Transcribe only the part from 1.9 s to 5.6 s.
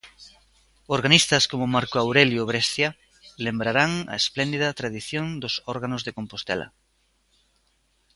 Aurelio Brescia lembrarán a espléndida tradición dos